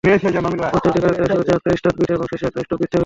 প্রতিটি 0.03 0.99
ক্যারেক্টারের 0.99 1.31
শুরুতে 1.33 1.51
একটা 1.55 1.69
স্টার্ট 1.79 1.95
বিট 1.99 2.09
এবং 2.11 2.25
শেষে 2.31 2.45
একটা 2.47 2.61
স্টপ 2.63 2.77
বিট 2.81 2.89
থাকে। 2.91 2.99